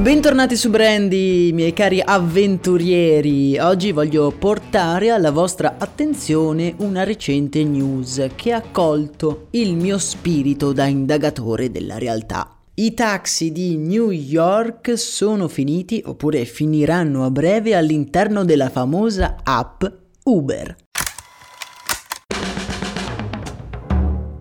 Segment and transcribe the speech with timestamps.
[0.00, 3.58] Bentornati su Brandy, miei cari avventurieri.
[3.58, 10.72] Oggi voglio portare alla vostra attenzione una recente news che ha colto il mio spirito
[10.72, 12.56] da indagatore della realtà.
[12.76, 19.84] I taxi di New York sono finiti oppure finiranno a breve all'interno della famosa app
[20.24, 20.76] Uber.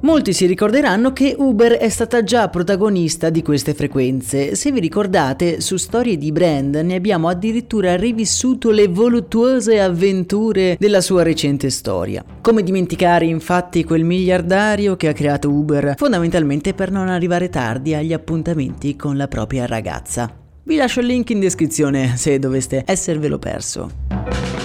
[0.02, 4.56] Molti si ricorderanno che Uber è stata già protagonista di queste frequenze.
[4.56, 11.02] Se vi ricordate, su Storie di Brand ne abbiamo addirittura rivissuto le voluttuose avventure della
[11.02, 12.23] sua recente storia.
[12.39, 18.13] Come dimenticare infatti quel miliardario che ha creato Uber fondamentalmente per non arrivare tardi agli
[18.13, 20.34] appuntamenti con la propria ragazza.
[20.63, 24.59] Vi lascio il link in descrizione se doveste esservelo perso.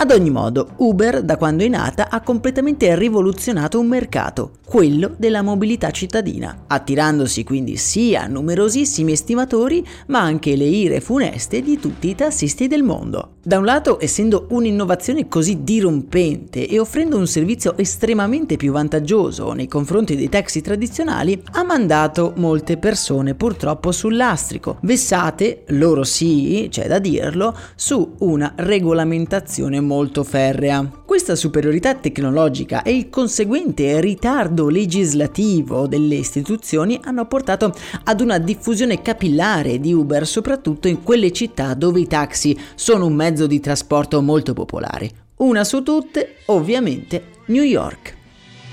[0.00, 5.42] Ad ogni modo, Uber, da quando è nata, ha completamente rivoluzionato un mercato, quello della
[5.42, 12.14] mobilità cittadina, attirandosi quindi sia numerosissimi estimatori, ma anche le ire funeste di tutti i
[12.14, 13.32] tassisti del mondo.
[13.42, 19.66] Da un lato, essendo un'innovazione così dirompente e offrendo un servizio estremamente più vantaggioso nei
[19.66, 27.00] confronti dei taxi tradizionali, ha mandato molte persone purtroppo sull'astrico, vessate, loro sì, c'è da
[27.00, 30.88] dirlo, su una regolamentazione molto ferrea.
[31.04, 39.00] Questa superiorità tecnologica e il conseguente ritardo legislativo delle istituzioni hanno portato ad una diffusione
[39.00, 44.20] capillare di Uber soprattutto in quelle città dove i taxi sono un mezzo di trasporto
[44.20, 45.10] molto popolare.
[45.38, 48.14] Una su tutte, ovviamente, New York.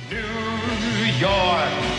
[0.09, 0.19] New
[1.19, 1.94] York,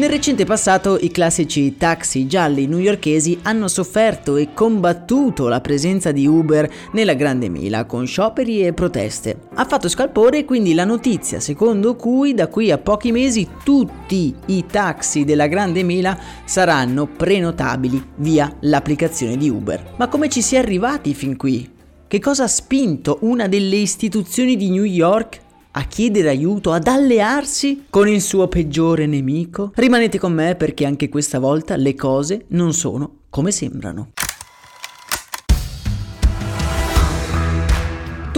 [0.00, 6.26] Nel recente passato i classici taxi gialli newyorkesi hanno sofferto e combattuto la presenza di
[6.26, 9.40] Uber nella Grande Mela con scioperi e proteste.
[9.52, 14.64] Ha fatto scalpore quindi la notizia secondo cui da qui a pochi mesi tutti i
[14.64, 19.96] taxi della Grande Mela saranno prenotabili via l'applicazione di Uber.
[19.98, 21.70] Ma come ci si è arrivati fin qui?
[22.08, 27.84] Che cosa ha spinto una delle istituzioni di New York a chiedere aiuto, ad allearsi
[27.90, 29.72] con il suo peggiore nemico?
[29.74, 34.10] Rimanete con me perché anche questa volta le cose non sono come sembrano.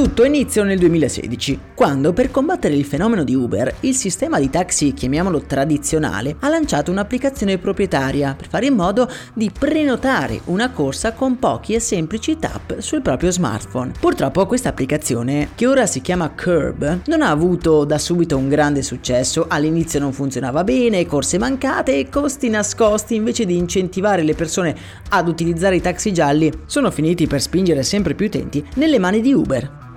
[0.03, 4.95] Tutto inizia nel 2016, quando per combattere il fenomeno di Uber, il sistema di taxi,
[4.95, 11.39] chiamiamolo tradizionale, ha lanciato un'applicazione proprietaria per fare in modo di prenotare una corsa con
[11.39, 13.93] pochi e semplici tap sul proprio smartphone.
[14.01, 18.83] Purtroppo questa applicazione, che ora si chiama Curb, non ha avuto da subito un grande
[18.83, 24.75] successo, all'inizio non funzionava bene, corse mancate e costi nascosti invece di incentivare le persone
[25.11, 29.33] ad utilizzare i taxi gialli, sono finiti per spingere sempre più utenti nelle mani di
[29.33, 29.91] Uber.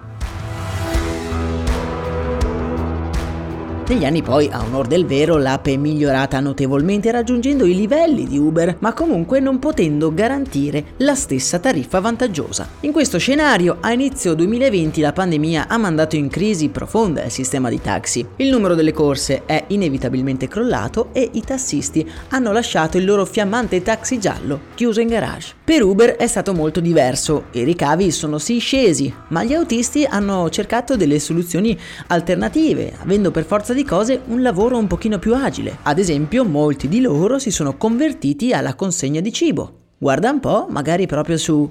[3.87, 8.39] Negli anni poi, a onor del vero, l'app è migliorata notevolmente raggiungendo i livelli di
[8.39, 12.67] Uber, ma comunque non potendo garantire la stessa tariffa vantaggiosa.
[12.79, 17.69] In questo scenario, a inizio 2020 la pandemia ha mandato in crisi profonda il sistema
[17.69, 18.25] di taxi.
[18.37, 23.83] Il numero delle corse è inevitabilmente crollato e i tassisti hanno lasciato il loro fiammante
[23.83, 25.53] taxi giallo chiuso in garage.
[25.63, 30.49] Per Uber è stato molto diverso, i ricavi sono sì scesi, ma gli autisti hanno
[30.49, 31.77] cercato delle soluzioni
[32.07, 35.77] alternative, avendo per forza di cose un lavoro un pochino più agile.
[35.83, 39.79] Ad esempio, molti di loro si sono convertiti alla consegna di cibo.
[39.97, 41.69] Guarda un po', magari proprio su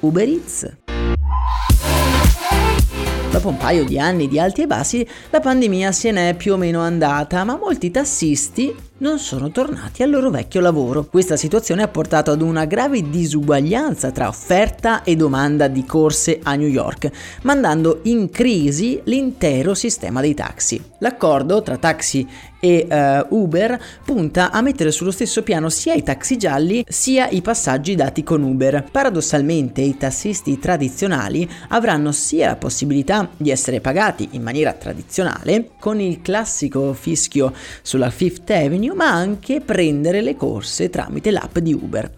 [0.00, 0.76] Uber Eats.
[3.32, 6.56] Dopo un paio di anni di alti e bassi, la pandemia se n'è più o
[6.56, 11.04] meno andata, ma molti tassisti non sono tornati al loro vecchio lavoro.
[11.04, 16.54] Questa situazione ha portato ad una grave disuguaglianza tra offerta e domanda di corse a
[16.54, 17.10] New York,
[17.42, 20.82] mandando in crisi l'intero sistema dei taxi.
[21.00, 22.26] L'accordo tra taxi
[22.58, 27.42] e uh, Uber punta a mettere sullo stesso piano sia i taxi gialli sia i
[27.42, 28.88] passaggi dati con Uber.
[28.90, 36.00] Paradossalmente i tassisti tradizionali avranno sia la possibilità di essere pagati in maniera tradizionale con
[36.00, 37.52] il classico fischio
[37.82, 42.10] sulla Fifth Avenue guadagno, ma anche prendere le corse tramite l'app di Uber.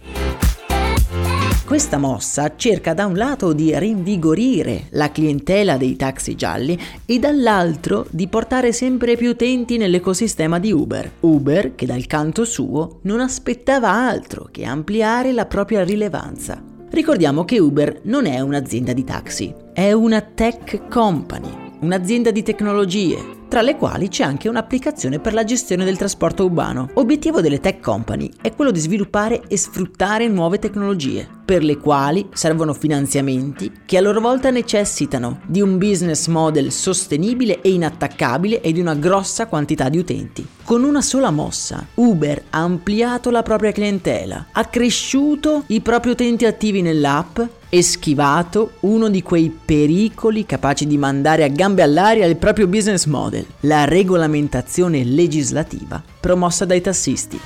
[1.65, 8.07] Questa mossa cerca da un lato di rinvigorire la clientela dei taxi gialli e dall'altro
[8.09, 11.11] di portare sempre più utenti nell'ecosistema di Uber.
[11.21, 16.63] Uber, che dal canto suo non aspettava altro che ampliare la propria rilevanza.
[16.91, 21.51] Ricordiamo che Uber non è un'azienda di taxi, è una tech company,
[21.81, 26.91] un'azienda di tecnologie, tra le quali c'è anche un'applicazione per la gestione del trasporto urbano.
[26.95, 32.29] Obiettivo delle tech company è quello di sviluppare e sfruttare nuove tecnologie, per le quali
[32.35, 38.71] servono finanziamenti che a loro volta necessitano di un business model sostenibile e inattaccabile e
[38.71, 40.47] di una grossa quantità di utenti.
[40.63, 46.45] Con una sola mossa, Uber ha ampliato la propria clientela, ha cresciuto i propri utenti
[46.45, 47.41] attivi nell'app
[47.71, 53.07] e schivato uno di quei pericoli capaci di mandare a gambe all'aria il proprio business
[53.07, 57.41] model, la regolamentazione legislativa promossa dai tassisti.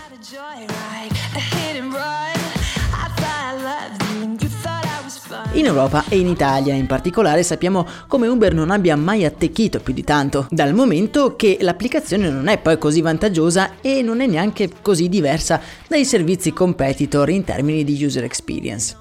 [5.54, 9.92] In Europa e in Italia in particolare sappiamo come Uber non abbia mai attecchito più
[9.92, 14.70] di tanto, dal momento che l'applicazione non è poi così vantaggiosa e non è neanche
[14.80, 18.96] così diversa dai servizi competitor in termini di user experience.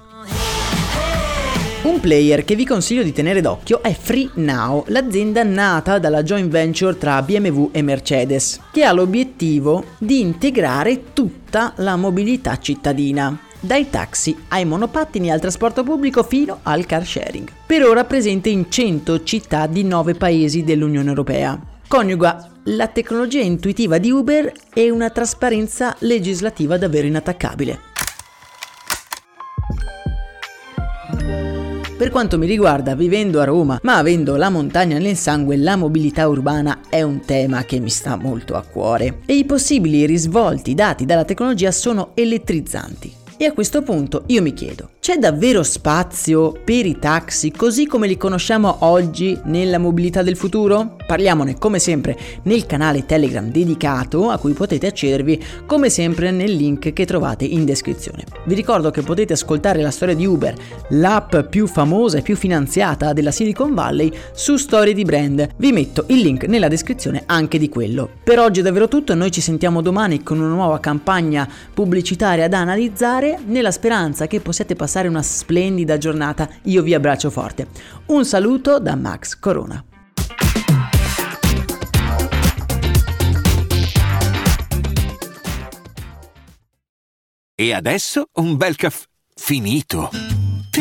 [1.84, 6.98] Un player che vi consiglio di tenere d'occhio è FreeNow, l'azienda nata dalla joint venture
[6.98, 14.36] tra BMW e Mercedes, che ha l'obiettivo di integrare tutta la mobilità cittadina dai taxi
[14.48, 17.48] ai monopattini al trasporto pubblico fino al car sharing.
[17.64, 21.58] Per ora presente in 100 città di 9 paesi dell'Unione Europea.
[21.86, 27.90] Coniuga la tecnologia intuitiva di Uber e una trasparenza legislativa davvero inattaccabile.
[32.02, 36.26] Per quanto mi riguarda, vivendo a Roma, ma avendo la montagna nel sangue, la mobilità
[36.26, 41.04] urbana è un tema che mi sta molto a cuore e i possibili risvolti dati
[41.04, 43.21] dalla tecnologia sono elettrizzanti.
[43.42, 48.06] E a questo punto io mi chiedo, c'è davvero spazio per i taxi così come
[48.06, 50.94] li conosciamo oggi nella mobilità del futuro?
[51.04, 56.92] Parliamone come sempre nel canale Telegram dedicato a cui potete accedervi come sempre nel link
[56.92, 58.22] che trovate in descrizione.
[58.44, 60.54] Vi ricordo che potete ascoltare la storia di Uber,
[60.90, 65.48] l'app più famosa e più finanziata della Silicon Valley, su Storie di Brand.
[65.56, 68.08] Vi metto il link nella descrizione anche di quello.
[68.22, 72.60] Per oggi è davvero tutto, noi ci sentiamo domani con una nuova campagna pubblicitaria da
[72.60, 76.46] analizzare nella speranza che possiate passare passare una splendida giornata.
[76.64, 77.68] Io vi abbraccio forte.
[78.08, 79.82] Un saluto da Max Corona.
[87.54, 90.41] E adesso un bel caffè finito.